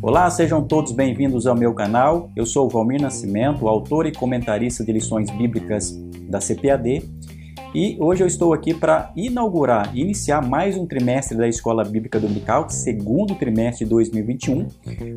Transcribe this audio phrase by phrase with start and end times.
[0.00, 2.30] Olá, sejam todos bem-vindos ao meu canal.
[2.34, 5.92] Eu sou o Valmir Nascimento, autor e comentarista de lições bíblicas
[6.30, 7.02] da CPAD,
[7.74, 12.68] e hoje eu estou aqui para inaugurar, iniciar mais um trimestre da Escola Bíblica Dominical,
[12.70, 14.66] segundo trimestre de 2021.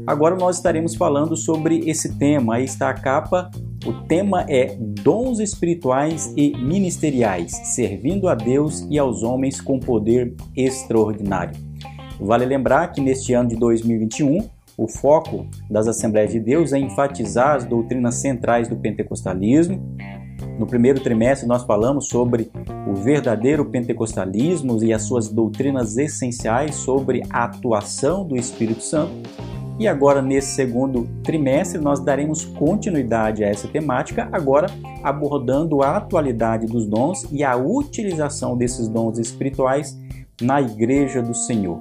[0.05, 2.55] Agora nós estaremos falando sobre esse tema.
[2.55, 3.49] Aí está a capa.
[3.85, 10.35] O tema é Dons Espirituais e Ministeriais, servindo a Deus e aos homens com poder
[10.55, 11.57] extraordinário.
[12.19, 14.47] Vale lembrar que neste ano de 2021
[14.77, 19.95] o foco das Assembleias de Deus é enfatizar as doutrinas centrais do pentecostalismo.
[20.59, 22.51] No primeiro trimestre, nós falamos sobre
[22.87, 29.13] o verdadeiro pentecostalismo e as suas doutrinas essenciais sobre a atuação do Espírito Santo.
[29.79, 34.67] E agora, nesse segundo trimestre, nós daremos continuidade a essa temática, agora
[35.01, 39.97] abordando a atualidade dos dons e a utilização desses dons espirituais
[40.39, 41.79] na Igreja do Senhor.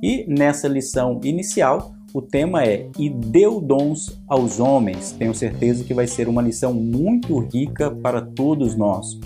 [0.00, 5.12] E nessa lição inicial, o tema é E deu dons aos homens.
[5.12, 9.18] Tenho certeza que vai ser uma lição muito rica para todos nós.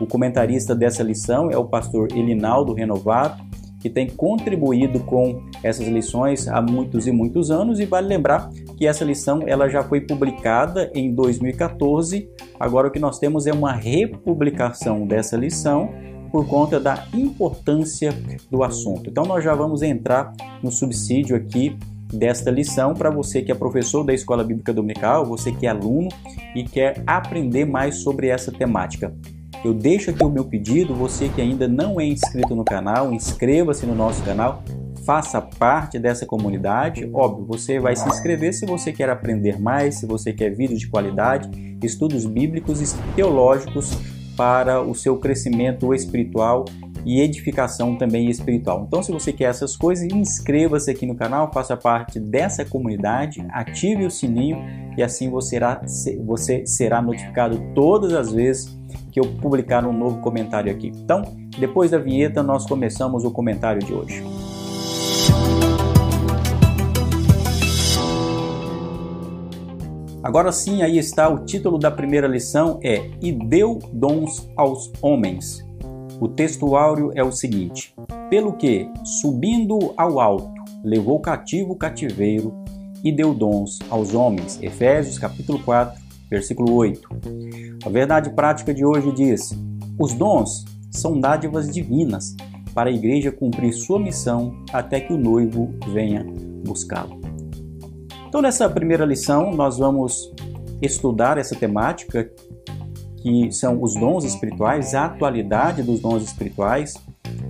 [0.00, 3.44] O comentarista dessa lição é o pastor Elinaldo Renovato,
[3.80, 8.86] que tem contribuído com essas lições há muitos e muitos anos e vale lembrar que
[8.86, 12.28] essa lição ela já foi publicada em 2014.
[12.58, 15.90] Agora o que nós temos é uma republicação dessa lição
[16.30, 18.12] por conta da importância
[18.50, 19.10] do assunto.
[19.10, 20.32] Então nós já vamos entrar
[20.62, 21.76] no subsídio aqui
[22.12, 26.08] desta lição para você que é professor da Escola Bíblica Dominical, você que é aluno
[26.54, 29.14] e quer aprender mais sobre essa temática.
[29.64, 33.84] Eu deixo aqui o meu pedido, você que ainda não é inscrito no canal, inscreva-se
[33.84, 34.62] no nosso canal,
[35.04, 37.08] faça parte dessa comunidade.
[37.12, 40.88] Óbvio, você vai se inscrever se você quer aprender mais, se você quer vídeos de
[40.88, 41.50] qualidade,
[41.82, 43.90] estudos bíblicos e teológicos
[44.36, 46.64] para o seu crescimento espiritual
[47.04, 48.84] e edificação também espiritual.
[48.86, 54.04] Então, se você quer essas coisas, inscreva-se aqui no canal, faça parte dessa comunidade, ative
[54.04, 54.58] o sininho
[54.96, 55.80] e assim você será,
[56.24, 58.78] você será notificado todas as vezes
[59.10, 60.88] que eu publicar um novo comentário aqui.
[60.88, 61.22] Então,
[61.58, 64.22] depois da vinheta, nós começamos o comentário de hoje.
[70.22, 75.69] Agora sim, aí está o título da primeira lição é E deu dons aos homens.
[76.20, 77.94] O texto áureo é o seguinte:
[78.28, 78.86] Pelo que,
[79.22, 80.52] subindo ao alto,
[80.84, 82.62] levou cativo o cativeiro
[83.02, 84.62] e deu dons aos homens.
[84.62, 85.98] Efésios capítulo 4,
[86.28, 87.08] versículo 8.
[87.86, 89.58] A verdade prática de hoje diz:
[89.98, 92.36] os dons são dádivas divinas
[92.74, 96.22] para a igreja cumprir sua missão até que o noivo venha
[96.66, 97.18] buscá-lo.
[98.28, 100.30] Então, nessa primeira lição, nós vamos
[100.82, 102.30] estudar essa temática
[103.20, 106.94] que são os dons espirituais, a atualidade dos dons espirituais,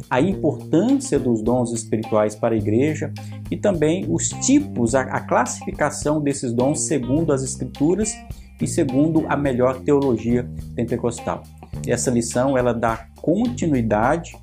[0.08, 3.12] a importância dos dons espirituais para a igreja
[3.50, 8.12] e também os tipos, a, a classificação desses dons segundo as escrituras
[8.60, 11.42] e segundo a melhor teologia pentecostal.
[11.86, 14.36] Essa lição ela dá continuidade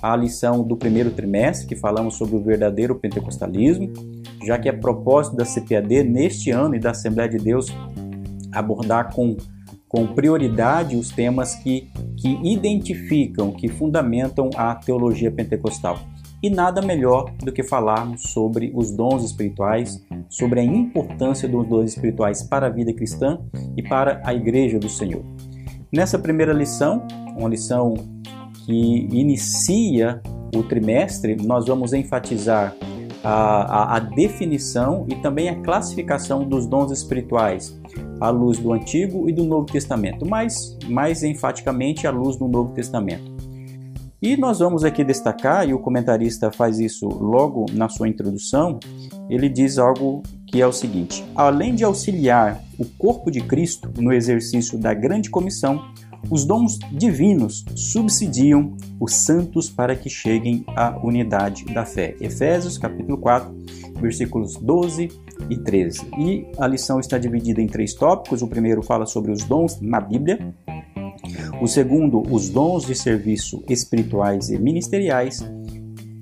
[0.00, 3.92] à lição do primeiro trimestre, que falamos sobre o verdadeiro pentecostalismo,
[4.44, 7.66] já que é propósito da CPAD neste ano e da Assembleia de Deus
[8.52, 9.36] abordar com
[9.88, 15.98] com prioridade os temas que, que identificam, que fundamentam a teologia pentecostal.
[16.42, 21.90] E nada melhor do que falarmos sobre os dons espirituais, sobre a importância dos dons
[21.90, 23.40] espirituais para a vida cristã
[23.76, 25.24] e para a Igreja do Senhor.
[25.90, 27.04] Nessa primeira lição,
[27.36, 27.94] uma lição
[28.66, 30.20] que inicia
[30.54, 32.76] o trimestre, nós vamos enfatizar
[33.24, 37.80] a, a, a definição e também a classificação dos dons espirituais
[38.20, 42.72] à luz do Antigo e do Novo Testamento, mas mais enfaticamente à luz do Novo
[42.72, 43.38] Testamento.
[44.20, 48.80] E nós vamos aqui destacar, e o comentarista faz isso logo na sua introdução,
[49.30, 54.12] ele diz algo que é o seguinte: além de auxiliar o corpo de Cristo no
[54.12, 55.84] exercício da grande comissão,
[56.30, 62.14] os dons divinos subsidiam os santos para que cheguem à unidade da fé.
[62.20, 63.54] Efésios capítulo 4,
[64.00, 65.08] versículos 12
[65.48, 66.08] e 13.
[66.18, 68.42] E a lição está dividida em três tópicos.
[68.42, 70.54] O primeiro fala sobre os dons na Bíblia.
[71.60, 75.40] O segundo, os dons de serviço espirituais e ministeriais.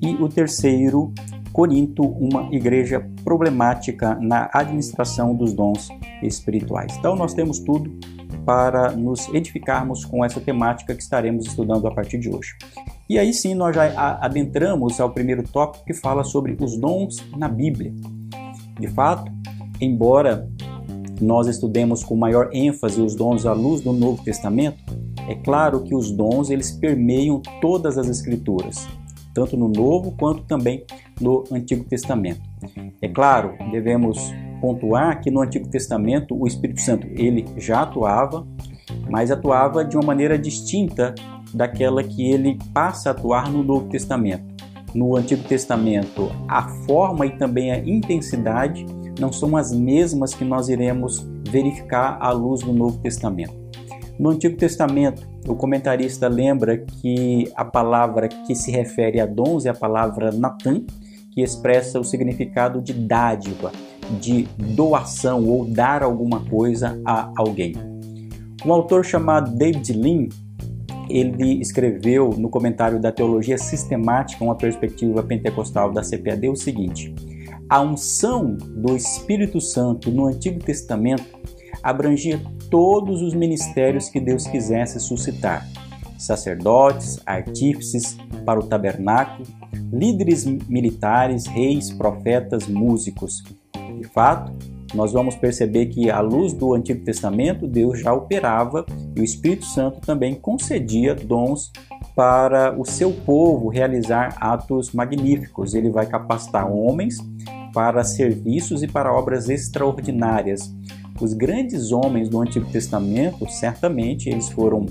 [0.01, 1.13] E o terceiro,
[1.53, 5.89] Corinto, uma igreja problemática na administração dos dons
[6.23, 6.95] espirituais.
[6.99, 7.99] Então, nós temos tudo
[8.47, 12.57] para nos edificarmos com essa temática que estaremos estudando a partir de hoje.
[13.11, 17.49] E aí sim, nós já adentramos ao primeiro tópico que fala sobre os dons na
[17.49, 17.93] Bíblia.
[18.79, 19.31] De fato,
[19.81, 20.49] embora
[21.21, 24.79] nós estudemos com maior ênfase os dons à luz do Novo Testamento,
[25.29, 28.87] é claro que os dons eles permeiam todas as escrituras.
[29.37, 30.83] tanto no Novo quanto também
[31.21, 32.41] no Antigo Testamento.
[33.03, 34.33] É claro, devemos
[34.67, 38.45] pontuar que no Antigo Testamento o Espírito Santo ele já atuava,
[39.09, 41.15] mas atuava de uma maneira distinta
[41.55, 44.45] daquela que ele passa a atuar no Novo Testamento.
[44.93, 48.85] No Antigo Testamento, a forma e também a intensidade
[49.21, 53.55] não são as mesmas que nós iremos verificar à luz do Novo Testamento.
[54.19, 59.69] No Antigo Testamento, o comentarista lembra que a palavra que se refere a dons é
[59.69, 60.83] a palavra Natan,
[61.31, 63.71] que expressa o significado de dádiva,
[64.21, 64.43] de
[64.75, 67.75] doação ou dar alguma coisa a alguém.
[68.65, 70.29] Um autor chamado David Lean,
[71.09, 77.15] ele escreveu no comentário da Teologia Sistemática, uma perspectiva pentecostal da CPAD, o seguinte:
[77.69, 81.25] a unção do Espírito Santo no Antigo Testamento
[81.83, 85.69] abrangia todos os ministérios que Deus quisesse suscitar:
[86.19, 89.47] sacerdotes, artífices para o tabernáculo,
[89.93, 93.43] líderes militares, reis, profetas, músicos.
[94.07, 94.53] De fato,
[94.95, 98.87] nós vamos perceber que, à luz do Antigo Testamento, Deus já operava
[99.17, 101.73] e o Espírito Santo também concedia dons
[102.15, 105.75] para o seu povo realizar atos magníficos.
[105.75, 107.17] Ele vai capacitar homens
[107.75, 110.73] para serviços e para obras extraordinárias.
[111.21, 114.87] Os grandes homens do Antigo Testamento, certamente, eles foram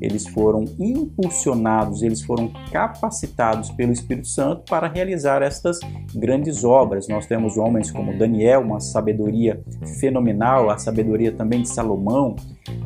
[0.00, 5.78] eles foram impulsionados, eles foram capacitados pelo Espírito Santo para realizar estas
[6.14, 7.06] grandes obras.
[7.06, 9.62] Nós temos homens como Daniel, uma sabedoria
[10.00, 12.34] fenomenal, a sabedoria também de Salomão.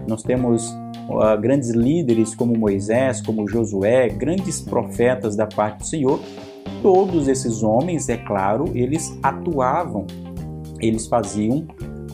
[0.08, 0.69] Nós temos
[1.08, 6.20] uh, grandes líderes como Moisés, como Josué, grandes profetas da parte do Senhor.
[6.82, 10.05] Todos esses homens, é claro, eles atuavam,
[10.81, 11.64] eles faziam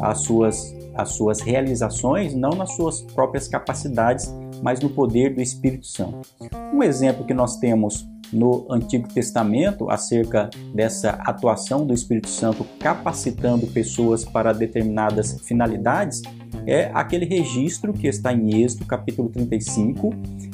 [0.01, 5.87] as suas as suas realizações não nas suas próprias capacidades, mas no poder do Espírito
[5.87, 6.29] Santo.
[6.75, 13.67] Um exemplo que nós temos no Antigo Testamento acerca dessa atuação do Espírito Santo capacitando
[13.69, 16.23] pessoas para determinadas finalidades
[16.67, 20.13] é aquele registro que está em Êxodo, capítulo 35,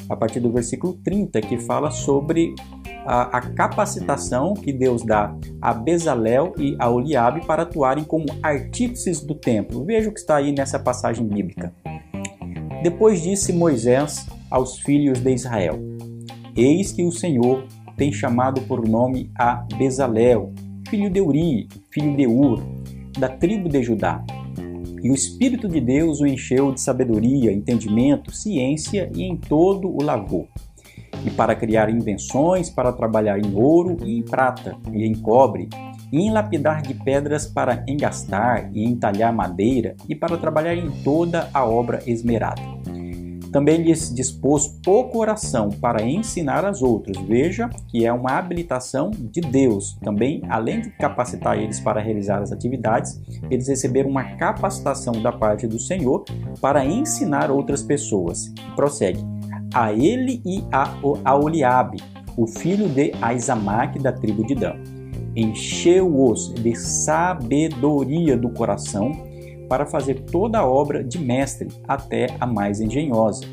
[0.09, 2.55] a partir do versículo 30, que fala sobre
[3.07, 9.21] a, a, capacitação que Deus dá a Bezalel e a Oliabe para atuarem como artífices
[9.21, 9.85] do templo.
[9.85, 11.73] Veja o que está aí nessa passagem bíblica.
[12.83, 15.79] Depois disse Moisés aos filhos de Israel:
[16.55, 17.65] Eis que o Senhor
[17.95, 20.53] tem chamado por nome a Bezalel,
[20.89, 22.61] filho de Uri, filho de Ur,
[23.17, 24.21] da tribo de Judá.
[25.01, 30.03] E o Espírito de Deus o encheu de sabedoria, entendimento, ciência e em todo o
[30.03, 30.47] lavou.
[31.27, 35.67] E para criar invenções, para trabalhar em ouro e em prata e em cobre,
[36.09, 41.49] e em lapidar de pedras para engastar e entalhar madeira e para trabalhar em toda
[41.53, 42.61] a obra esmerada.
[43.51, 47.17] Também lhes dispôs o coração para ensinar as outros.
[47.25, 49.97] Veja que é uma habilitação de Deus.
[50.01, 53.19] Também, além de capacitar eles para realizar as atividades,
[53.49, 56.23] eles receberam uma capacitação da parte do Senhor
[56.61, 58.53] para ensinar outras pessoas.
[58.75, 59.36] Prossegue.
[59.79, 62.01] A ele e a Oliabe,
[62.35, 64.73] o filho de Aizamaque da tribo de Dan
[65.35, 69.11] encheu-os de sabedoria do coração
[69.69, 73.45] para fazer toda a obra de mestre, até a mais engenhosa,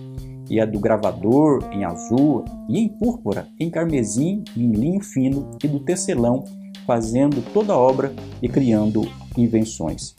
[0.49, 5.51] e a do gravador em azul e em púrpura, em carmesim e em linho fino,
[5.63, 6.45] e do tecelão,
[6.87, 10.15] fazendo toda a obra e criando invenções.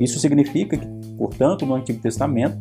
[0.00, 2.58] Isso significa que, portanto, no Antigo Testamento,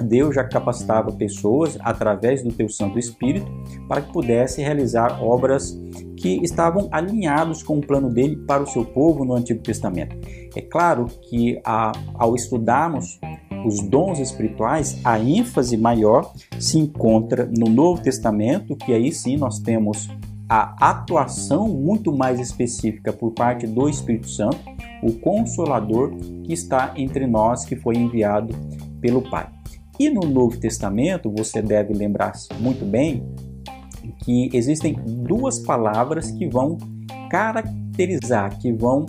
[0.00, 3.46] Deus já capacitava pessoas através do teu Santo Espírito
[3.88, 5.78] para que pudesse realizar obras
[6.16, 10.16] que estavam alinhados com o plano dele para o seu povo no Antigo Testamento.
[10.54, 13.18] É claro que a, ao estudarmos
[13.64, 19.58] os dons espirituais, a ênfase maior se encontra no Novo Testamento, que aí sim nós
[19.58, 20.08] temos
[20.48, 24.58] a atuação muito mais específica por parte do Espírito Santo,
[25.02, 26.10] o Consolador
[26.44, 28.54] que está entre nós, que foi enviado
[29.00, 29.59] pelo Pai.
[30.00, 33.22] E no Novo Testamento, você deve lembrar muito bem
[34.24, 36.78] que existem duas palavras que vão
[37.30, 39.04] caracterizar, que vão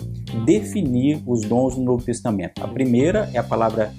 [0.45, 2.62] definir os dons do Novo Testamento.
[2.62, 3.89] A primeira é a palavra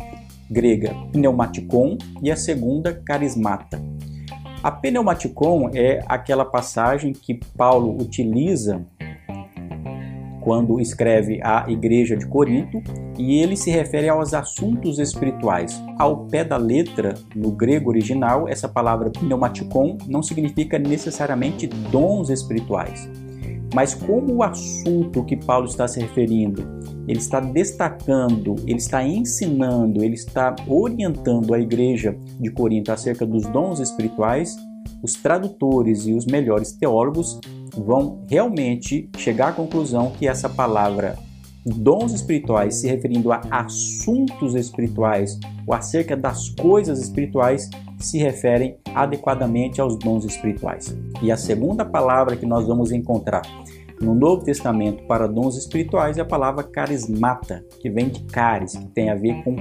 [0.51, 3.81] grega pneumatikon e a segunda carismata.
[4.63, 8.85] A pneumatikon é aquela passagem que Paulo utiliza
[10.43, 12.83] quando escreve a igreja de Corinto,
[13.23, 15.81] e ele se refere aos assuntos espirituais.
[15.97, 23.09] Ao pé da letra, no grego original, essa palavra pneumatikon não significa necessariamente dons espirituais.
[23.73, 26.65] Mas como o assunto que Paulo está se referindo,
[27.07, 33.47] ele está destacando, ele está ensinando, ele está orientando a igreja de Corinto acerca dos
[33.47, 34.57] dons espirituais,
[35.01, 37.39] os tradutores e os melhores teólogos
[37.77, 41.17] vão realmente chegar à conclusão que essa palavra
[41.65, 49.81] dons espirituais, se referindo a assuntos espirituais ou acerca das coisas espirituais, se referem adequadamente
[49.81, 50.97] aos dons espirituais.
[51.23, 53.43] E a segunda palavra que nós vamos encontrar
[54.01, 58.87] no Novo Testamento para dons espirituais é a palavra carismata, que vem de caris, que
[58.87, 59.55] tem a ver com,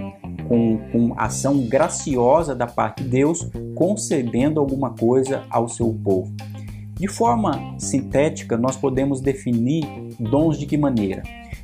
[0.48, 6.34] com, com ação graciosa da parte de Deus, concedendo alguma coisa ao seu povo.
[6.96, 9.86] De forma sintética, nós podemos definir
[10.20, 11.22] dons de que maneira?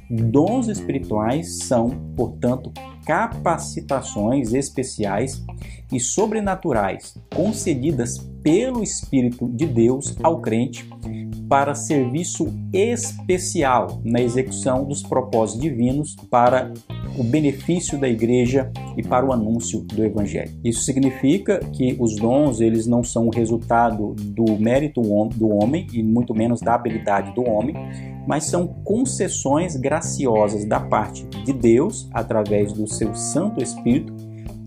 [0.10, 2.72] Dons espirituais são, portanto,
[3.06, 5.44] capacitações especiais
[5.92, 10.90] e sobrenaturais concedidas pelo Espírito de Deus ao crente
[11.48, 16.74] para serviço especial na execução dos propósitos divinos para
[17.18, 20.52] o benefício da igreja e para o anúncio do evangelho.
[20.64, 25.02] Isso significa que os dons, eles não são o resultado do mérito
[25.36, 27.76] do homem e muito menos da habilidade do homem,
[28.28, 34.14] mas são concessões graciosas da parte de Deus através do seu Santo Espírito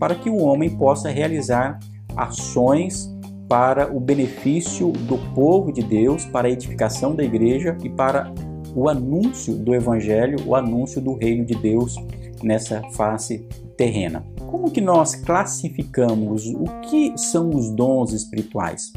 [0.01, 1.79] para que o homem possa realizar
[2.17, 3.07] ações
[3.47, 8.33] para o benefício do povo de Deus, para a edificação da igreja e para
[8.75, 11.95] o anúncio do evangelho, o anúncio do reino de Deus
[12.43, 13.39] nessa face
[13.77, 14.25] terrena.
[14.49, 18.91] Como que nós classificamos o que são os dons espirituais?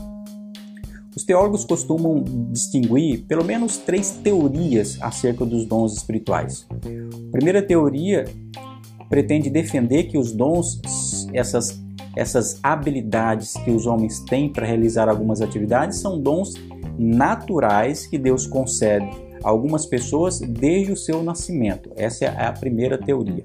[1.16, 6.66] Os teólogos costumam distinguir pelo menos três teorias acerca dos dons espirituais.
[6.70, 8.24] A primeira teoria
[9.08, 10.80] pretende defender que os dons,
[11.32, 11.82] essas
[12.16, 16.54] essas habilidades que os homens têm para realizar algumas atividades são dons
[16.96, 19.10] naturais que Deus concede
[19.44, 21.92] algumas pessoas desde o seu nascimento.
[21.94, 23.44] Essa é a primeira teoria.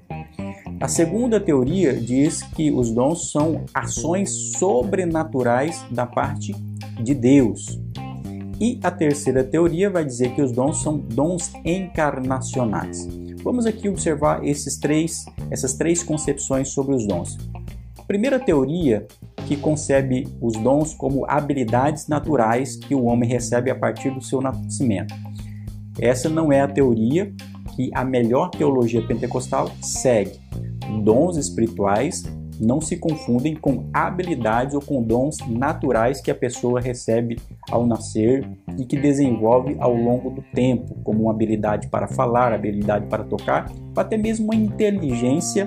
[0.79, 6.55] A segunda teoria diz que os dons são ações sobrenaturais da parte
[7.03, 7.77] de Deus.
[8.61, 13.07] E a terceira teoria vai dizer que os dons são dons encarnacionais.
[13.43, 17.37] Vamos aqui observar esses três, essas três concepções sobre os dons.
[18.07, 19.05] Primeira teoria
[19.47, 24.41] que concebe os dons como habilidades naturais que o homem recebe a partir do seu
[24.41, 25.13] nascimento.
[26.01, 27.33] Essa não é a teoria
[27.75, 30.39] que a melhor teologia pentecostal segue.
[31.03, 32.23] Dons espirituais
[32.59, 37.39] não se confundem com habilidades ou com dons naturais que a pessoa recebe
[37.71, 38.45] ao nascer
[38.77, 43.71] e que desenvolve ao longo do tempo, como uma habilidade para falar, habilidade para tocar,
[43.71, 45.63] ou até mesmo uma inteligência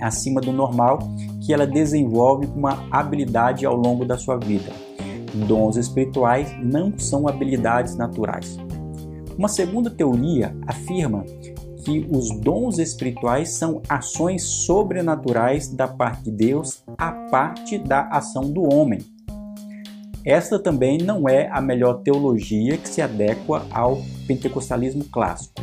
[0.00, 0.98] acima do normal
[1.40, 4.70] que ela desenvolve uma habilidade ao longo da sua vida.
[5.46, 8.58] Dons espirituais não são habilidades naturais.
[9.40, 11.24] Uma segunda teoria afirma
[11.82, 18.52] que os dons espirituais são ações sobrenaturais da parte de Deus a parte da ação
[18.52, 19.00] do homem.
[20.26, 25.54] Esta também não é a melhor teologia que se adequa ao pentecostalismo clássico.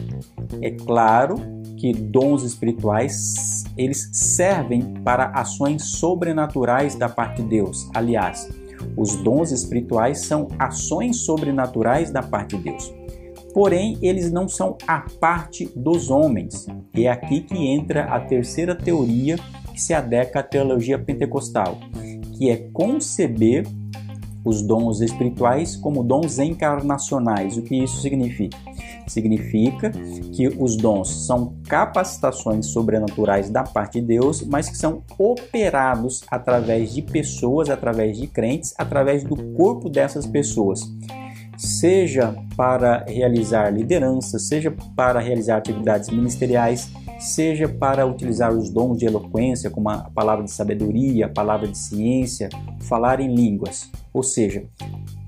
[0.60, 1.36] É claro
[1.78, 7.88] que dons espirituais eles servem para ações sobrenaturais da parte de Deus.
[7.94, 8.50] Aliás,
[8.98, 12.97] os dons espirituais são ações sobrenaturais da parte de Deus.
[13.58, 16.68] Porém, eles não são a parte dos homens.
[16.94, 19.36] É aqui que entra a terceira teoria
[19.74, 21.80] que se adequa à teologia pentecostal,
[22.38, 23.66] que é conceber
[24.46, 27.58] os dons espirituais como dons encarnacionais.
[27.58, 28.56] O que isso significa?
[29.08, 29.90] Significa
[30.34, 36.94] que os dons são capacitações sobrenaturais da parte de Deus, mas que são operados através
[36.94, 40.88] de pessoas, através de crentes, através do corpo dessas pessoas.
[41.58, 49.08] Seja para realizar liderança, seja para realizar atividades ministeriais, seja para utilizar os dons de
[49.08, 52.48] eloquência, como a palavra de sabedoria, a palavra de ciência,
[52.82, 53.90] falar em línguas.
[54.14, 54.66] Ou seja,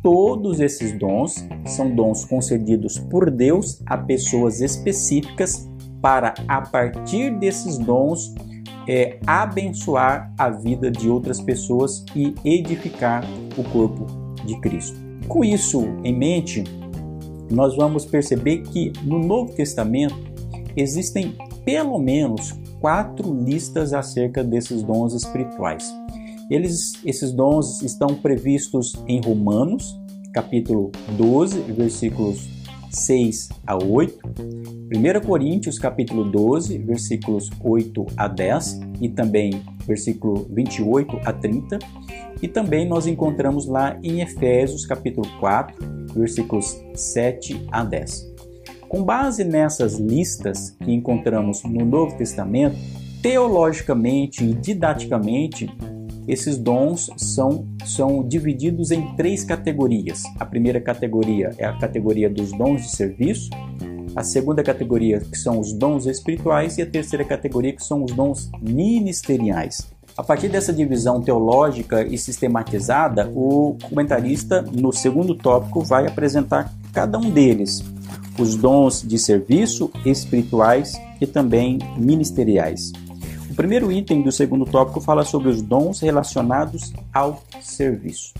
[0.03, 5.67] todos esses dons são dons concedidos por Deus a pessoas específicas
[5.99, 8.35] para, a partir desses dons,
[8.87, 13.23] é, abençoar a vida de outras pessoas e edificar
[13.57, 14.05] o corpo
[14.45, 15.08] de Cristo.
[15.29, 16.63] Com isso em mente,
[17.51, 20.15] nós vamos perceber que no Novo Testamento
[20.75, 25.87] existem pelo menos quatro listas acerca desses dons espirituais.
[26.49, 29.95] Eles, esses dons estão previstos em Romanos,
[30.33, 32.49] capítulo 12, versículos
[32.89, 34.19] 6 a 8,
[34.91, 41.77] 1 Coríntios, capítulo 12, versículos 8 a 10 e também versículo 28 a 30,
[42.41, 45.75] e também nós encontramos lá em Efésios, capítulo 4,
[46.13, 48.29] versículos 7 a 10.
[48.87, 52.77] Com base nessas listas que encontramos no Novo Testamento,
[53.21, 55.69] teologicamente e didaticamente,
[56.27, 60.23] esses dons são, são divididos em três categorias.
[60.39, 63.49] A primeira categoria é a categoria dos dons de serviço,
[64.15, 68.11] a segunda categoria que são os dons espirituais e a terceira categoria que são os
[68.11, 69.91] dons ministeriais.
[70.19, 77.17] A partir dessa divisão teológica e sistematizada, o comentarista, no segundo tópico, vai apresentar cada
[77.17, 77.81] um deles,
[78.37, 82.91] os dons de serviço, espirituais e também ministeriais.
[83.49, 88.33] O primeiro item do segundo tópico fala sobre os dons relacionados ao serviço.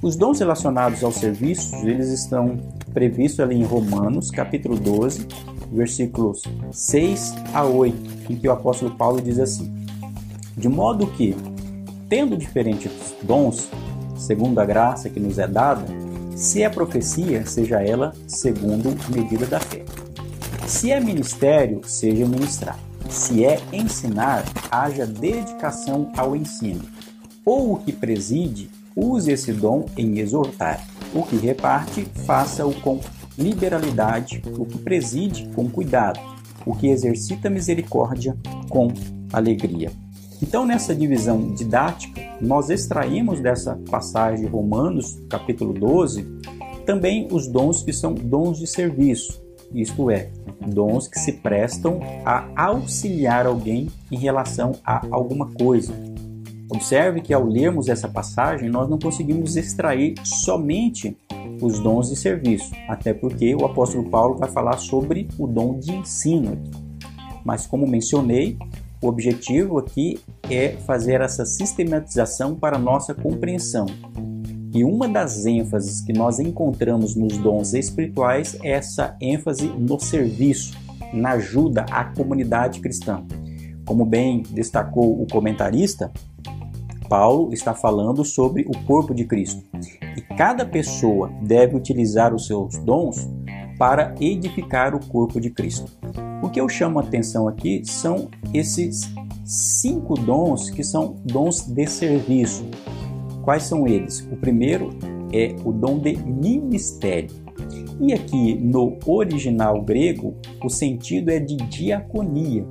[0.00, 2.58] Os dons relacionados ao serviço, eles estão
[2.90, 5.28] previstos ali em Romanos, capítulo 12,
[5.70, 9.81] versículos 6 a 8, em que o apóstolo Paulo diz assim:
[10.56, 11.36] de modo que,
[12.08, 12.92] tendo diferentes
[13.22, 13.68] dons,
[14.16, 15.84] segundo a graça que nos é dada,
[16.36, 19.84] se é profecia, seja ela segundo medida da fé.
[20.66, 22.78] Se é ministério, seja ministrar.
[23.10, 26.82] Se é ensinar, haja dedicação ao ensino.
[27.44, 30.84] Ou o que preside, use esse dom em exortar.
[31.14, 33.00] O que reparte, faça-o com
[33.36, 34.42] liberalidade.
[34.58, 36.20] O que preside, com cuidado.
[36.64, 38.36] O que exercita misericórdia,
[38.70, 38.88] com
[39.32, 39.90] alegria.
[40.42, 46.26] Então, nessa divisão didática, nós extraímos dessa passagem de Romanos, capítulo 12,
[46.84, 49.40] também os dons que são dons de serviço,
[49.72, 50.30] isto é,
[50.66, 55.94] dons que se prestam a auxiliar alguém em relação a alguma coisa.
[56.68, 61.16] Observe que ao lermos essa passagem, nós não conseguimos extrair somente
[61.60, 65.92] os dons de serviço, até porque o apóstolo Paulo vai falar sobre o dom de
[65.92, 66.58] ensino.
[67.44, 68.56] Mas, como mencionei,
[69.02, 73.84] o objetivo aqui é fazer essa sistematização para nossa compreensão.
[74.72, 80.78] E uma das ênfases que nós encontramos nos dons espirituais é essa ênfase no serviço,
[81.12, 83.22] na ajuda à comunidade cristã.
[83.84, 86.10] Como bem destacou o comentarista,
[87.08, 89.62] Paulo está falando sobre o corpo de Cristo.
[90.16, 93.28] E cada pessoa deve utilizar os seus dons
[93.82, 95.90] para edificar o corpo de Cristo.
[96.40, 99.12] O que eu chamo a atenção aqui são esses
[99.44, 102.64] cinco dons que são dons de serviço.
[103.42, 104.20] Quais são eles?
[104.30, 104.90] O primeiro
[105.32, 107.30] é o dom de ministério.
[108.00, 112.64] E aqui no original grego, o sentido é de diaconia.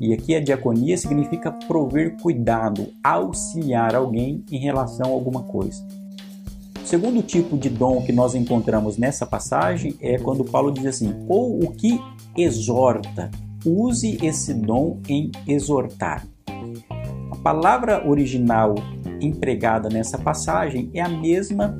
[0.00, 6.01] E aqui a diaconia significa prover cuidado, auxiliar alguém em relação a alguma coisa.
[6.92, 11.64] Segundo tipo de dom que nós encontramos nessa passagem é quando Paulo diz assim: ou
[11.64, 11.98] o que
[12.36, 13.30] exorta.
[13.64, 16.26] Use esse dom em exortar.
[17.30, 18.74] A palavra original
[19.22, 21.74] empregada nessa passagem é a mesma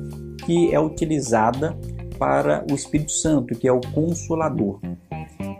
[0.47, 1.77] que é utilizada
[2.17, 4.79] para o Espírito Santo, que é o consolador.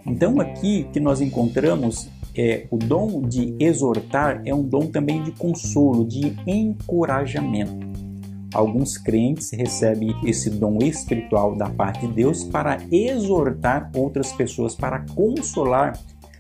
[0.04, 5.32] Então aqui que nós encontramos é o dom de exortar é um dom também de
[5.32, 7.93] consolo, de encorajamento.
[8.54, 15.06] Alguns crentes recebem esse dom espiritual da parte de Deus para exortar outras pessoas, para
[15.16, 15.98] consolar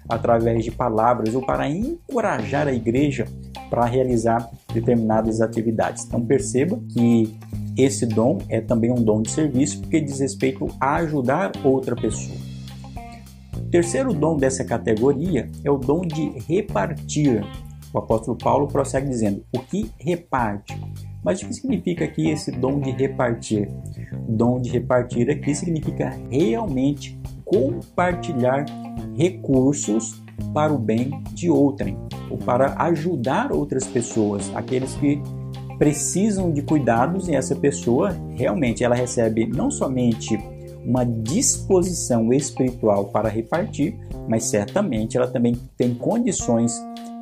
[0.07, 3.25] através de palavras ou para encorajar a igreja
[3.73, 6.05] para realizar determinadas atividades.
[6.05, 7.35] Então perceba que
[7.75, 12.37] esse dom é também um dom de serviço porque diz respeito a ajudar outra pessoa.
[13.57, 17.43] O terceiro dom dessa categoria é o dom de repartir.
[17.91, 20.79] O apóstolo Paulo prossegue dizendo: o que reparte
[21.23, 23.69] mas o que significa aqui esse dom de repartir?
[24.27, 28.65] Dom de repartir aqui significa realmente compartilhar
[29.15, 30.21] recursos
[30.53, 31.97] para o bem de outrem,
[32.29, 35.21] ou para ajudar outras pessoas, aqueles que
[35.77, 40.37] precisam de cuidados e essa pessoa realmente ela recebe não somente
[40.85, 46.73] uma disposição espiritual para repartir, mas certamente ela também tem condições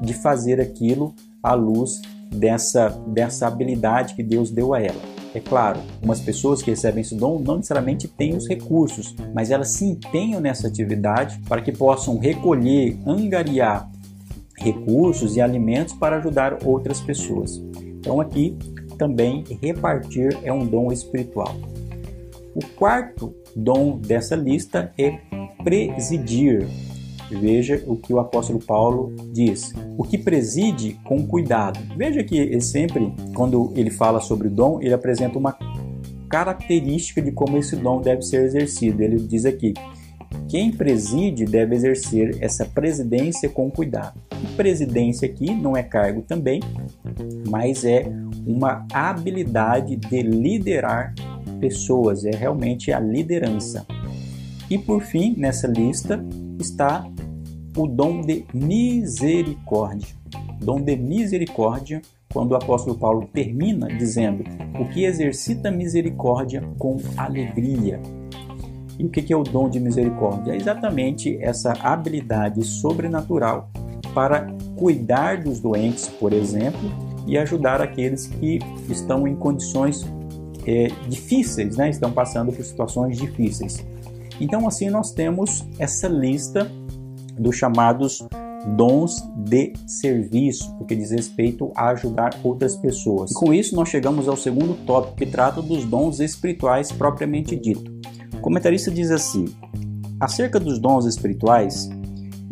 [0.01, 5.01] de fazer aquilo à luz dessa, dessa habilidade que Deus deu a ela.
[5.33, 9.69] É claro, umas pessoas que recebem esse dom não necessariamente têm os recursos, mas elas
[9.69, 13.89] se empenham nessa atividade para que possam recolher, angariar
[14.57, 17.61] recursos e alimentos para ajudar outras pessoas.
[17.77, 18.57] Então, aqui
[18.97, 21.55] também repartir é um dom espiritual.
[22.53, 25.17] O quarto dom dessa lista é
[25.63, 26.67] presidir,
[27.39, 29.73] Veja o que o apóstolo Paulo diz.
[29.97, 31.79] O que preside com cuidado.
[31.95, 35.57] Veja que ele sempre, quando ele fala sobre o dom, ele apresenta uma
[36.29, 39.01] característica de como esse dom deve ser exercido.
[39.01, 39.73] Ele diz aqui:
[40.47, 44.19] quem preside deve exercer essa presidência com cuidado.
[44.43, 46.59] E presidência aqui não é cargo também,
[47.47, 48.11] mas é
[48.45, 51.13] uma habilidade de liderar
[51.59, 53.85] pessoas, é realmente a liderança.
[54.69, 56.23] E por fim, nessa lista
[56.59, 57.05] está
[57.75, 60.15] o dom de misericórdia.
[60.59, 64.43] Dom de misericórdia quando o apóstolo Paulo termina dizendo:
[64.79, 67.99] O que exercita misericórdia com alegria.
[68.99, 70.51] E o que é o dom de misericórdia?
[70.51, 73.69] É exatamente essa habilidade sobrenatural
[74.13, 76.91] para cuidar dos doentes, por exemplo,
[77.25, 80.05] e ajudar aqueles que estão em condições
[80.67, 81.89] é, difíceis, né?
[81.89, 83.83] estão passando por situações difíceis.
[84.39, 86.69] Então, assim, nós temos essa lista
[87.41, 88.25] dos chamados
[88.77, 93.31] dons de serviço, porque diz respeito a ajudar outras pessoas.
[93.31, 97.91] E com isso, nós chegamos ao segundo tópico, que trata dos dons espirituais propriamente dito.
[98.35, 99.45] O comentarista diz assim:
[100.19, 101.89] acerca dos dons espirituais,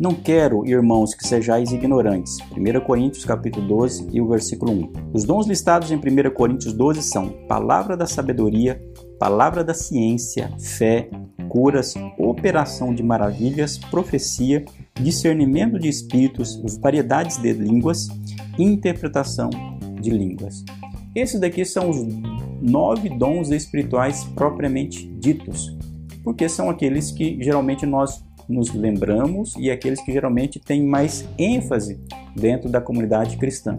[0.00, 2.38] não quero, irmãos, que sejais ignorantes.
[2.56, 4.92] 1 Coríntios capítulo 12 e o versículo 1.
[5.12, 8.82] Os dons listados em 1 Coríntios 12 são palavra da sabedoria,
[9.20, 11.10] palavra da ciência, fé,
[11.46, 18.08] curas, operação de maravilhas, profecia, discernimento de espíritos, variedades de línguas
[18.58, 19.50] e interpretação
[20.00, 20.64] de línguas.
[21.14, 21.98] Esses daqui são os
[22.62, 25.76] nove dons espirituais propriamente ditos,
[26.24, 32.00] porque são aqueles que geralmente nós nos lembramos e aqueles que geralmente têm mais ênfase
[32.36, 33.78] dentro da comunidade cristã.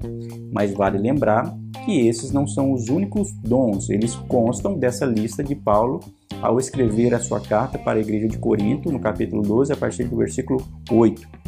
[0.52, 1.56] Mas vale lembrar
[1.86, 6.00] que esses não são os únicos dons, eles constam dessa lista de Paulo
[6.42, 10.06] ao escrever a sua carta para a igreja de Corinto, no capítulo 12, a partir
[10.06, 11.42] do versículo 8.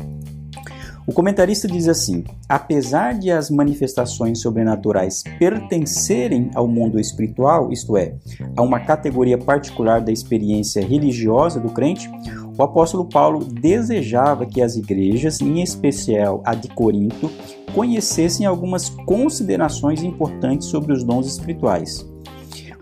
[1.05, 8.15] O comentarista diz assim: apesar de as manifestações sobrenaturais pertencerem ao mundo espiritual, isto é,
[8.55, 12.09] a uma categoria particular da experiência religiosa do crente,
[12.57, 17.31] o apóstolo Paulo desejava que as igrejas, em especial a de Corinto,
[17.73, 22.07] conhecessem algumas considerações importantes sobre os dons espirituais.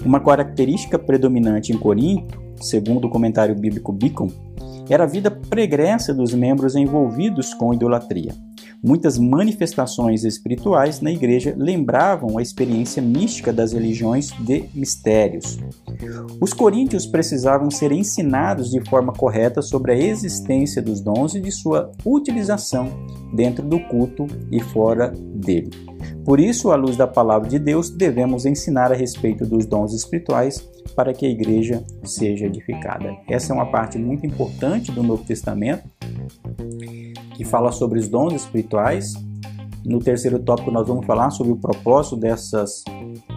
[0.03, 4.29] Uma característica predominante em Corinto, segundo o comentário bíblico Beacon,
[4.89, 8.33] era a vida pregressa dos membros envolvidos com idolatria.
[8.83, 15.59] Muitas manifestações espirituais na igreja lembravam a experiência mística das religiões de mistérios.
[16.41, 21.51] Os coríntios precisavam ser ensinados de forma correta sobre a existência dos dons e de
[21.51, 22.89] sua utilização
[23.35, 25.69] dentro do culto e fora dele.
[26.25, 30.59] Por isso, à luz da palavra de Deus, devemos ensinar a respeito dos dons espirituais
[30.95, 33.15] para que a igreja seja edificada.
[33.29, 35.83] Essa é uma parte muito importante do Novo Testamento
[37.41, 39.15] que fala sobre os dons espirituais.
[39.83, 42.83] No terceiro tópico, nós vamos falar sobre o propósito dessas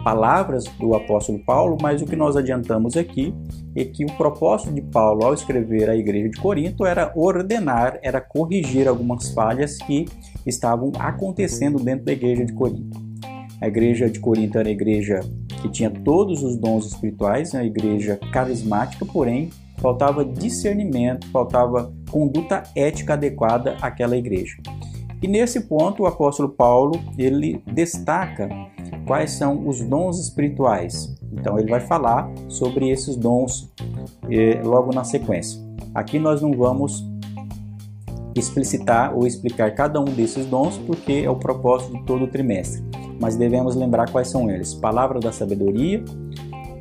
[0.03, 3.33] palavras do apóstolo Paulo, mas o que nós adiantamos aqui
[3.75, 8.21] é que o propósito de Paulo ao escrever a igreja de Corinto era ordenar, era
[8.21, 10.05] corrigir algumas falhas que
[10.45, 13.03] estavam acontecendo dentro da igreja de Corinto.
[13.59, 15.19] A igreja de Corinto era a igreja
[15.63, 23.13] que tinha todos os dons espirituais, uma igreja carismática, porém faltava discernimento, faltava conduta ética
[23.13, 24.57] adequada àquela igreja.
[25.21, 28.49] E nesse ponto o apóstolo Paulo ele destaca
[29.07, 31.15] quais são os dons espirituais.
[31.31, 33.71] Então ele vai falar sobre esses dons
[34.29, 35.59] eh, logo na sequência.
[35.93, 37.03] Aqui nós não vamos
[38.35, 42.83] explicitar ou explicar cada um desses dons porque é o propósito de todo o trimestre.
[43.19, 46.03] Mas devemos lembrar quais são eles: palavra da sabedoria,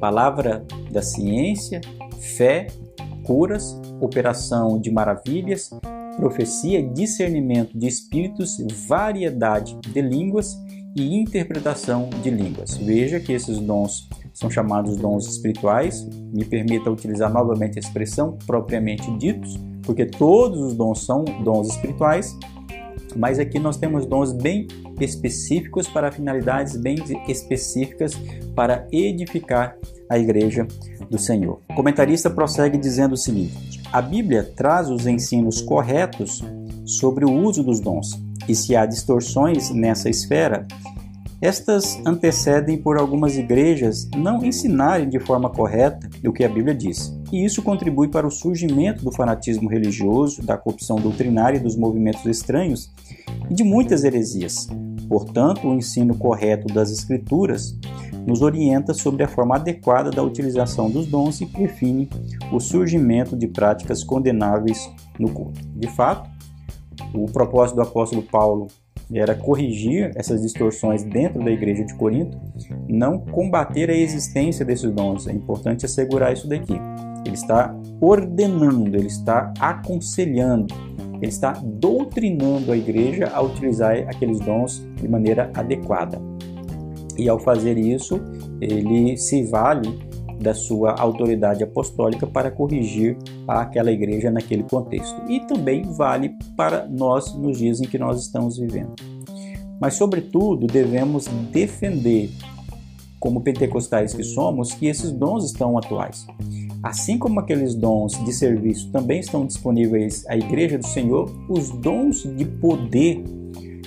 [0.00, 1.80] palavra da ciência,
[2.18, 2.66] fé,
[3.24, 5.70] curas, operação de maravilhas,
[6.16, 10.56] profecia, discernimento de espíritos, variedade de línguas
[10.94, 12.76] e interpretação de línguas.
[12.76, 16.06] Veja que esses dons são chamados dons espirituais.
[16.32, 22.36] Me permita utilizar novamente a expressão propriamente ditos, porque todos os dons são dons espirituais,
[23.16, 24.66] mas aqui nós temos dons bem
[25.00, 26.96] específicos para finalidades bem
[27.28, 28.14] específicas
[28.54, 29.76] para edificar
[30.08, 30.66] a igreja
[31.10, 31.60] do Senhor.
[31.70, 36.42] O comentarista prossegue dizendo o seguinte: a Bíblia traz os ensinos corretos
[36.84, 40.66] sobre o uso dos dons, e se há distorções nessa esfera,
[41.40, 47.14] estas antecedem por algumas igrejas não ensinarem de forma correta o que a Bíblia diz.
[47.30, 52.90] E isso contribui para o surgimento do fanatismo religioso, da corrupção doutrinária dos movimentos estranhos
[53.50, 54.68] e de muitas heresias.
[55.06, 57.78] Portanto, o ensino correto das Escrituras
[58.26, 62.08] nos orienta sobre a forma adequada da utilização dos dons e prefine
[62.52, 65.60] o surgimento de práticas condenáveis no culto.
[65.74, 66.30] De fato,
[67.12, 68.68] o propósito do apóstolo Paulo
[69.12, 72.38] era corrigir essas distorções dentro da igreja de Corinto,
[72.88, 75.26] não combater a existência desses dons.
[75.26, 76.74] É importante assegurar isso daqui.
[77.26, 80.74] Ele está ordenando, ele está aconselhando,
[81.20, 86.20] ele está doutrinando a igreja a utilizar aqueles dons de maneira adequada.
[87.18, 88.20] E ao fazer isso,
[88.60, 89.98] ele se vale
[90.40, 95.20] da sua autoridade apostólica para corrigir aquela igreja naquele contexto.
[95.28, 98.94] E também vale para nós nos dias em que nós estamos vivendo.
[99.80, 102.30] Mas, sobretudo, devemos defender,
[103.18, 106.26] como pentecostais que somos, que esses dons estão atuais.
[106.82, 112.22] Assim como aqueles dons de serviço também estão disponíveis à Igreja do Senhor, os dons
[112.36, 113.24] de poder,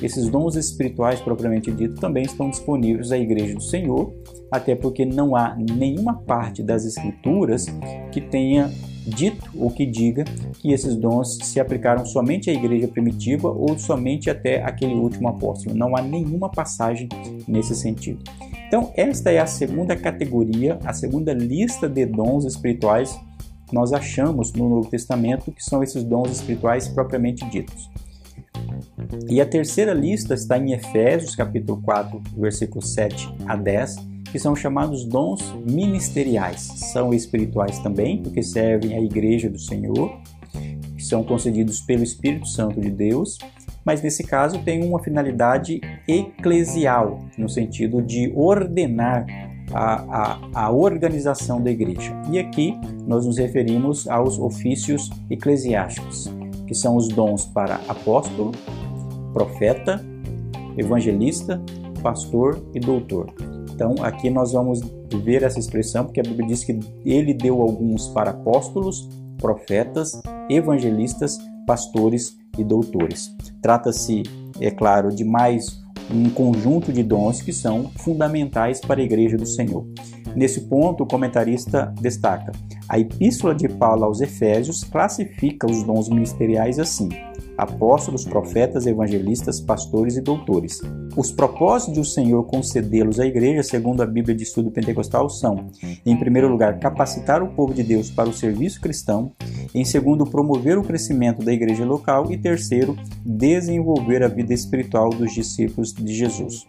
[0.01, 4.13] esses dons espirituais propriamente dito, também estão disponíveis à Igreja do Senhor,
[4.51, 7.65] até porque não há nenhuma parte das Escrituras
[8.11, 8.71] que tenha
[9.07, 10.25] dito ou que diga
[10.59, 15.75] que esses dons se aplicaram somente à igreja primitiva ou somente até aquele último apóstolo.
[15.75, 17.07] Não há nenhuma passagem
[17.47, 18.19] nesse sentido.
[18.67, 23.17] Então, esta é a segunda categoria, a segunda lista de dons espirituais
[23.65, 27.89] que nós achamos no Novo Testamento, que são esses dons espirituais propriamente ditos.
[29.29, 34.55] E a terceira lista está em Efésios, capítulo 4, versículos 7 a 10 que são
[34.55, 36.61] chamados dons ministeriais.
[36.91, 40.19] São espirituais também, porque servem à igreja do Senhor,
[40.95, 43.37] que são concedidos pelo Espírito Santo de Deus,
[43.85, 49.25] mas nesse caso tem uma finalidade eclesial, no sentido de ordenar
[49.73, 52.13] a, a, a, organização da igreja.
[52.29, 56.29] E aqui nós nos referimos aos ofícios eclesiásticos,
[56.65, 58.51] que são os dons para apóstolo,
[59.37, 60.03] profeta,
[60.79, 61.61] evangelista,
[62.01, 63.31] pastor e doutor.
[63.71, 64.81] Então, aqui nós vamos
[65.23, 70.19] ver essa expressão, porque a Bíblia diz que ele deu alguns para apóstolos, profetas,
[70.49, 73.31] evangelistas, pastores e doutores.
[73.61, 74.23] Trata-se,
[74.59, 79.45] é claro, de mais um conjunto de dons que são fundamentais para a Igreja do
[79.45, 79.85] Senhor.
[80.35, 82.53] Nesse ponto, o comentarista destaca:
[82.89, 87.09] a Epístola de Paulo aos Efésios classifica os dons ministeriais assim:
[87.57, 90.81] apóstolos, profetas, evangelistas, pastores e doutores.
[91.15, 95.67] Os propósitos do Senhor concedê-los à igreja, segundo a Bíblia de Estudo Pentecostal, são,
[96.05, 99.31] em primeiro lugar, capacitar o povo de Deus para o serviço cristão,
[99.73, 105.33] em segundo, promover o crescimento da igreja local e terceiro, desenvolver a vida espiritual dos
[105.33, 106.65] discípulos de Jesus.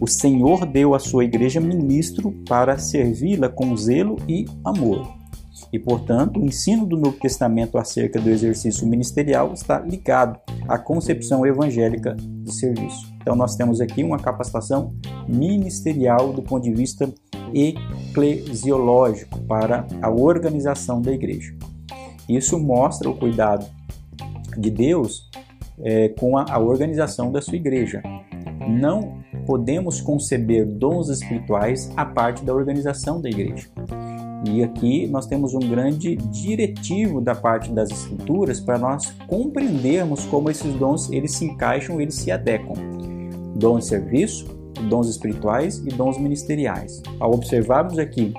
[0.00, 5.25] O Senhor deu à sua igreja ministro para servi-la com zelo e amor.
[5.72, 11.44] E, portanto, o ensino do Novo Testamento acerca do exercício ministerial está ligado à concepção
[11.44, 13.12] evangélica de serviço.
[13.20, 14.94] Então, nós temos aqui uma capacitação
[15.28, 17.12] ministerial do ponto de vista
[17.52, 21.54] eclesiológico para a organização da igreja.
[22.28, 23.66] Isso mostra o cuidado
[24.56, 25.28] de Deus
[25.80, 28.02] é, com a, a organização da sua igreja.
[28.68, 33.68] Não podemos conceber dons espirituais a parte da organização da igreja.
[34.44, 40.50] E aqui nós temos um grande diretivo da parte das escrituras para nós compreendermos como
[40.50, 42.74] esses dons eles se encaixam, eles se adequam.
[43.56, 44.44] Dons de serviço,
[44.88, 47.02] dons espirituais e dons ministeriais.
[47.18, 48.34] Ao observarmos aqui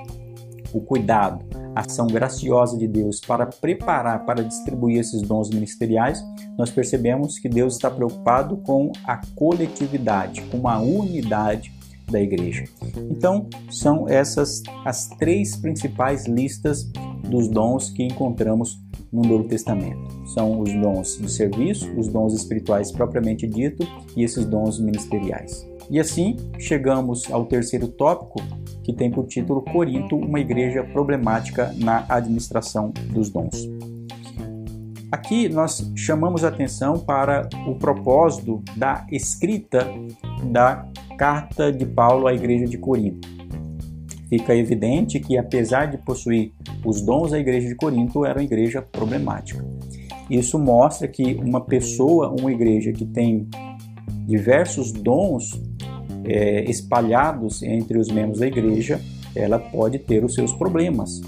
[0.72, 6.22] o cuidado, a ação graciosa de Deus para preparar, para distribuir esses dons ministeriais,
[6.56, 11.72] nós percebemos que Deus está preocupado com a coletividade, com a unidade
[12.10, 12.64] da igreja.
[13.10, 16.90] Então, são essas as três principais listas
[17.28, 18.78] dos dons que encontramos
[19.12, 20.08] no Novo Testamento.
[20.34, 25.66] São os dons de serviço, os dons espirituais propriamente dito e esses dons ministeriais.
[25.90, 28.40] E assim chegamos ao terceiro tópico,
[28.84, 33.68] que tem por título Corinto, uma igreja problemática na administração dos dons.
[35.10, 39.86] Aqui nós chamamos atenção para o propósito da escrita
[40.52, 40.86] da
[41.18, 43.28] carta de Paulo à igreja de Corinto.
[44.28, 46.52] Fica evidente que, apesar de possuir
[46.84, 49.64] os dons, a igreja de Corinto era uma igreja problemática.
[50.30, 53.48] Isso mostra que uma pessoa, uma igreja que tem
[54.26, 55.60] diversos dons
[56.24, 59.00] é, espalhados entre os membros da igreja,
[59.34, 61.20] ela pode ter os seus problemas,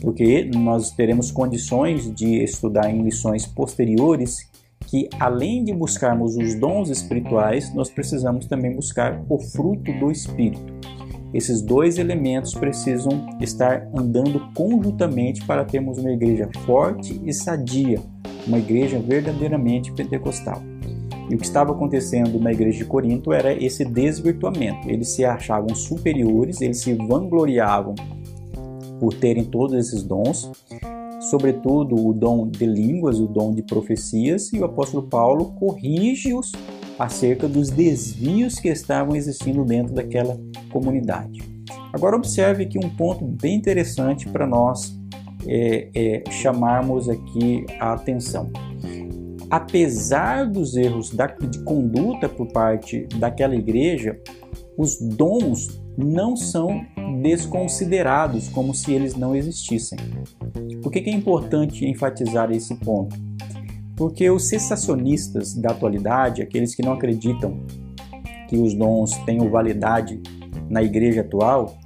[0.00, 4.50] porque nós teremos condições de estudar em lições posteriores
[4.86, 10.64] que além de buscarmos os dons espirituais, nós precisamos também buscar o fruto do Espírito.
[11.34, 18.00] Esses dois elementos precisam estar andando conjuntamente para termos uma igreja forte e sadia,
[18.46, 20.62] uma igreja verdadeiramente pentecostal.
[21.28, 24.88] E o que estava acontecendo na igreja de Corinto era esse desvirtuamento.
[24.88, 27.96] Eles se achavam superiores, eles se vangloriavam
[29.00, 30.50] por terem todos esses dons,
[31.20, 36.52] sobretudo o dom de línguas, o dom de profecias, e o apóstolo Paulo corrige-os
[36.98, 40.38] acerca dos desvios que estavam existindo dentro daquela
[40.70, 41.42] comunidade.
[41.92, 44.98] Agora observe aqui um ponto bem interessante para nós
[45.46, 48.50] é, é, chamarmos aqui a atenção.
[49.48, 54.20] Apesar dos erros da, de conduta por parte daquela igreja,
[54.76, 56.84] os dons não são
[57.20, 59.98] desconsiderados como se eles não existissem.
[60.82, 63.16] Por que é importante enfatizar esse ponto?
[63.96, 67.60] Porque os cessacionistas da atualidade, aqueles que não acreditam
[68.48, 70.20] que os dons tenham validade
[70.68, 71.76] na igreja atual,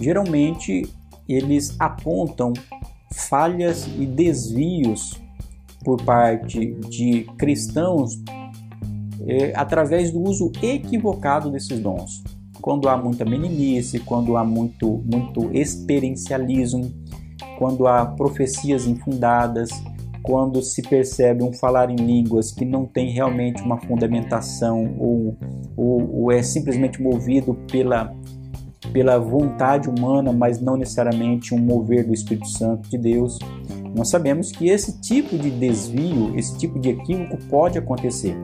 [0.00, 0.88] geralmente
[1.28, 2.52] eles apontam
[3.12, 5.20] falhas e desvios
[5.84, 8.20] por parte de cristãos
[9.26, 12.22] é, através do uso equivocado desses dons.
[12.60, 16.90] Quando há muita meninice, quando há muito, muito experiencialismo,
[17.58, 19.70] quando há profecias infundadas,
[20.22, 25.36] quando se percebe um falar em línguas que não tem realmente uma fundamentação ou,
[25.76, 28.14] ou, ou é simplesmente movido pela,
[28.92, 33.38] pela vontade humana, mas não necessariamente um mover do Espírito Santo de Deus.
[33.96, 38.36] Nós sabemos que esse tipo de desvio, esse tipo de equívoco pode acontecer.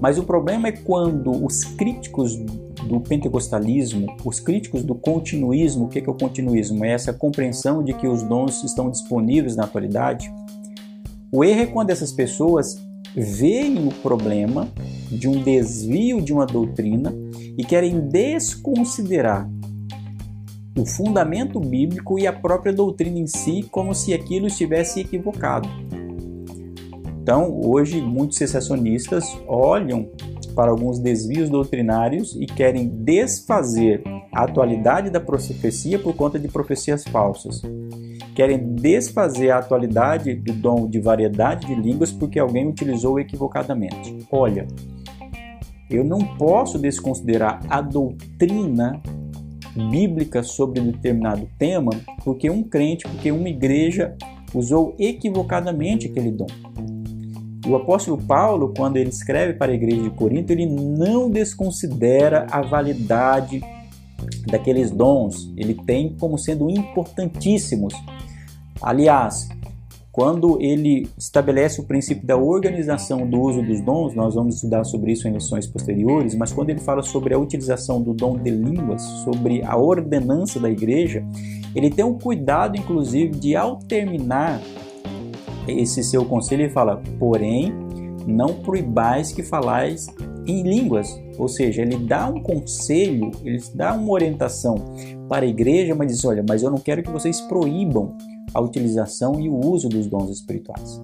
[0.00, 2.36] Mas o problema é quando os críticos
[2.86, 6.84] do pentecostalismo, os críticos do continuismo, o que é o continuismo?
[6.84, 10.32] É essa compreensão de que os dons estão disponíveis na atualidade.
[11.32, 12.82] O erro é quando essas pessoas
[13.14, 14.68] veem o problema
[15.10, 17.12] de um desvio de uma doutrina
[17.58, 19.48] e querem desconsiderar
[20.78, 25.68] o fundamento bíblico e a própria doutrina em si como se aquilo estivesse equivocado.
[27.22, 30.08] Então, hoje, muitos sensacionistas olham
[30.54, 34.02] para alguns desvios doutrinários e querem desfazer
[34.32, 37.62] a atualidade da profecia por conta de profecias falsas.
[38.34, 44.18] Querem desfazer a atualidade do dom de variedade de línguas porque alguém utilizou equivocadamente.
[44.30, 44.66] Olha,
[45.90, 49.00] eu não posso desconsiderar a doutrina
[49.90, 51.90] bíblica sobre determinado tema
[52.24, 54.16] porque um crente, porque uma igreja
[54.54, 56.46] usou equivocadamente aquele dom.
[57.70, 62.62] O apóstolo Paulo, quando ele escreve para a igreja de Corinto, ele não desconsidera a
[62.62, 63.62] validade
[64.50, 67.94] daqueles dons, ele tem como sendo importantíssimos.
[68.82, 69.48] Aliás,
[70.10, 75.12] quando ele estabelece o princípio da organização do uso dos dons, nós vamos estudar sobre
[75.12, 79.00] isso em lições posteriores, mas quando ele fala sobre a utilização do dom de línguas,
[79.22, 81.24] sobre a ordenança da igreja,
[81.72, 84.60] ele tem o cuidado, inclusive, de ao terminar
[85.66, 87.72] esse seu conselho, ele fala: porém,
[88.26, 90.06] não proibais que falais
[90.46, 91.20] em línguas.
[91.38, 94.76] Ou seja, ele dá um conselho, ele dá uma orientação
[95.28, 98.16] para a igreja, mas diz: olha, mas eu não quero que vocês proíbam
[98.52, 101.00] a utilização e o uso dos dons espirituais.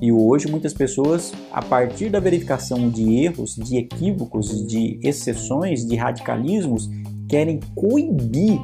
[0.00, 5.96] E hoje muitas pessoas, a partir da verificação de erros, de equívocos, de exceções, de
[5.96, 6.88] radicalismos,
[7.28, 8.60] querem coibir,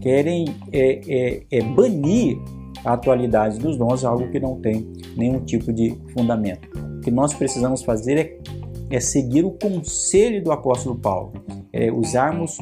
[0.00, 2.36] querem é, é, é, banir
[2.84, 6.68] a atualidade dos dons é algo que não tem nenhum tipo de fundamento.
[6.98, 11.32] O que nós precisamos fazer é, é seguir o conselho do apóstolo Paulo,
[11.72, 12.58] é usarmos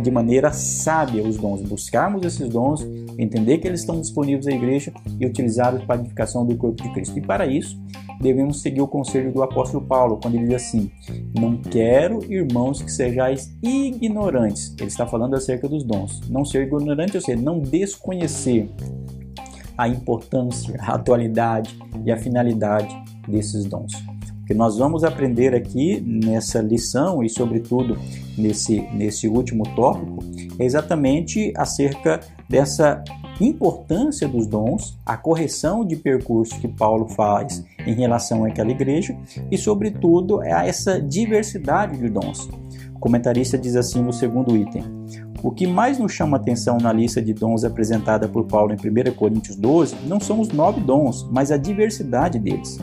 [0.00, 2.82] de maneira sábia os dons, buscarmos esses dons,
[3.18, 6.92] entender que eles estão disponíveis à igreja e utilizá-los para a edificação do corpo de
[6.92, 7.18] Cristo.
[7.18, 7.80] E para isso,
[8.20, 10.90] devemos seguir o conselho do apóstolo Paulo, quando ele diz assim:
[11.38, 14.74] Não quero, irmãos, que sejais ignorantes.
[14.78, 16.20] Ele está falando acerca dos dons.
[16.28, 18.70] Não ser ignorante, ou seja, não desconhecer
[19.82, 22.94] a importância, a atualidade e a finalidade
[23.26, 23.92] desses dons.
[24.42, 27.98] O que nós vamos aprender aqui nessa lição e, sobretudo,
[28.38, 30.18] nesse, nesse último tópico
[30.58, 33.02] é exatamente acerca dessa
[33.40, 39.16] importância dos dons, a correção de percurso que Paulo faz em relação àquela igreja
[39.50, 42.48] e, sobretudo, a essa diversidade de dons.
[42.94, 44.84] O comentarista diz assim no segundo item:
[45.42, 49.14] o que mais nos chama atenção na lista de dons apresentada por Paulo em 1
[49.14, 52.78] Coríntios 12 não são os nove dons, mas a diversidade deles.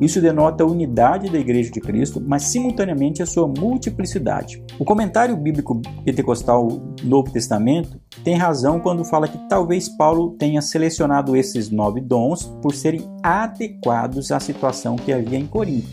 [0.00, 4.62] Isso denota a unidade da Igreja de Cristo, mas simultaneamente a sua multiplicidade.
[4.78, 6.68] O comentário bíblico pentecostal
[7.02, 12.74] Novo Testamento tem razão quando fala que talvez Paulo tenha selecionado esses nove dons por
[12.74, 15.88] serem adequados à situação que havia em Corinto.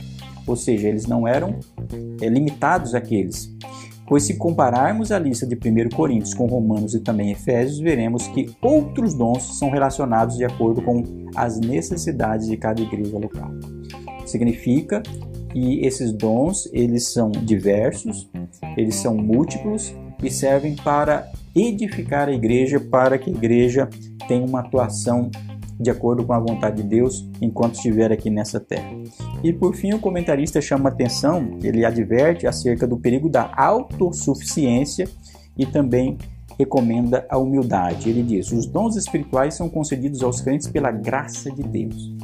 [0.45, 1.60] Ou seja, eles não eram
[2.21, 3.53] é, limitados àqueles.
[4.08, 8.50] Pois se compararmos a lista de 1 Coríntios com Romanos e também Efésios, veremos que
[8.62, 11.04] outros dons são relacionados de acordo com
[11.36, 13.52] as necessidades de cada igreja local.
[14.26, 15.04] Significa
[15.52, 18.29] que esses dons, eles são diversos,
[18.77, 23.90] eles são múltiplos e servem para edificar a igreja, para que a igreja
[24.27, 25.29] tenha uma atuação
[25.80, 28.90] de acordo com a vontade de Deus enquanto estiver aqui nessa terra.
[29.44, 35.08] E por fim, o comentarista chama atenção, ele adverte acerca do perigo da autossuficiência
[35.58, 36.17] e também
[36.58, 38.10] recomenda a humildade.
[38.10, 42.15] Ele diz: os dons espirituais são concedidos aos crentes pela graça de Deus.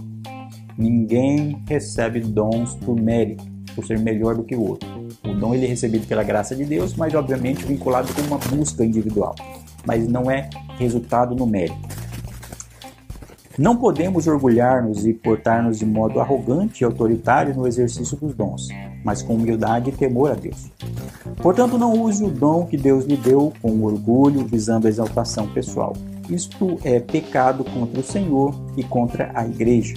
[0.78, 3.46] Ninguém recebe dons por mérito,
[3.76, 4.90] por ser melhor do que o outro.
[5.24, 8.84] O dom ele é recebido pela graça de Deus, mas obviamente vinculado com uma busca
[8.84, 9.36] individual,
[9.86, 10.50] mas não é
[10.80, 12.03] resultado no mérito.
[13.58, 18.68] Não podemos orgulhar-nos e portar-nos de modo arrogante e autoritário no exercício dos dons.
[19.04, 20.72] mas com humildade e temor a Deus.
[21.42, 25.94] Portanto, não use o dom que Deus lhe deu com orgulho, visando a exaltação pessoal.
[26.30, 29.94] Isto é pecado contra o Senhor e contra a igreja.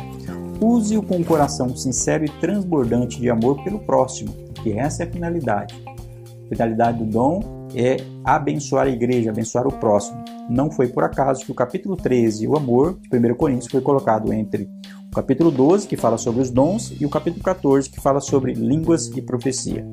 [0.61, 5.11] Use-o com um coração sincero e transbordante de amor pelo próximo, que essa é a
[5.11, 5.81] finalidade.
[5.87, 10.24] A finalidade do dom é abençoar a igreja, abençoar o próximo.
[10.49, 14.33] Não foi por acaso que o capítulo 13, o amor, de 1 Coríntios, foi colocado
[14.33, 14.68] entre
[15.12, 18.55] o capítulo 12, que fala sobre os dons, e o capítulo 14, que fala sobre
[18.55, 19.87] línguas e profecia.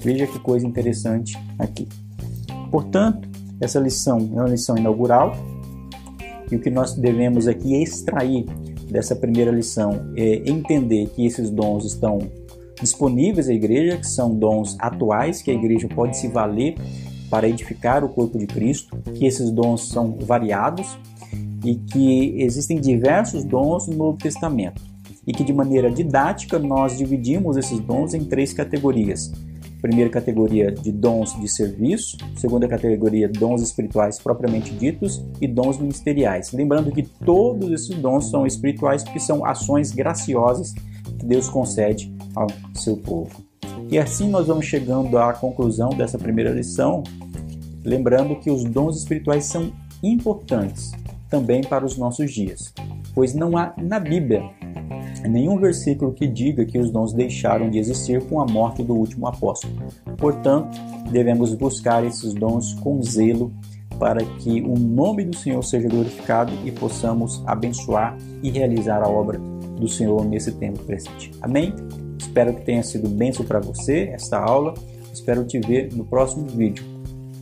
[0.00, 1.88] Veja que coisa interessante aqui.
[2.70, 3.28] Portanto,
[3.60, 5.34] essa lição é uma lição inaugural
[6.50, 8.44] e o que nós devemos aqui extrair
[8.90, 12.18] dessa primeira lição é entender que esses dons estão
[12.80, 16.74] disponíveis à igreja, que são dons atuais que a igreja pode se valer
[17.30, 20.98] para edificar o corpo de Cristo, que esses dons são variados
[21.64, 24.82] e que existem diversos dons no Novo Testamento
[25.26, 29.30] e que de maneira didática nós dividimos esses dons em três categorias:
[29.80, 36.52] primeira categoria de dons de serviço, segunda categoria dons espirituais propriamente ditos e dons ministeriais.
[36.52, 40.72] Lembrando que todos esses dons são espirituais porque são ações graciosas
[41.18, 43.49] que Deus concede ao seu povo.
[43.90, 47.02] E assim nós vamos chegando à conclusão dessa primeira lição,
[47.84, 49.72] lembrando que os dons espirituais são
[50.02, 50.92] importantes
[51.28, 52.72] também para os nossos dias,
[53.14, 54.42] pois não há na Bíblia
[55.28, 59.26] nenhum versículo que diga que os dons deixaram de existir com a morte do último
[59.26, 59.74] apóstolo.
[60.16, 60.78] Portanto,
[61.10, 63.52] devemos buscar esses dons com zelo
[63.98, 69.38] para que o nome do Senhor seja glorificado e possamos abençoar e realizar a obra
[69.38, 71.30] do Senhor nesse tempo presente.
[71.42, 71.74] Amém?
[72.20, 74.74] Espero que tenha sido bênção para você esta aula.
[75.12, 76.84] Espero te ver no próximo vídeo.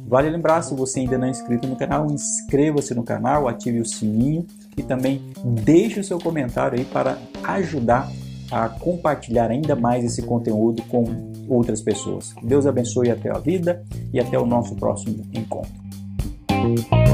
[0.06, 3.84] Vale lembrar, se você ainda não é inscrito no canal, inscreva-se no canal, ative o
[3.84, 8.10] sininho e também deixe o seu comentário aí para ajudar
[8.50, 11.04] a compartilhar ainda mais esse conteúdo com
[11.48, 12.34] outras pessoas.
[12.42, 17.07] Deus abençoe até a vida e até o nosso próximo encontro.